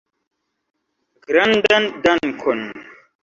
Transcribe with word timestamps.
Grandan 1.27 1.83
dankon! 2.03 2.61